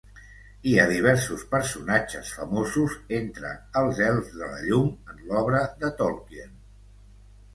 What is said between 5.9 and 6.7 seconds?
Tolkien.